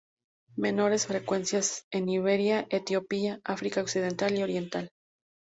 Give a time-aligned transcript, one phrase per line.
[0.55, 4.89] Menores frecuencias en Iberia, Etiopía, África Occidental y Oriental.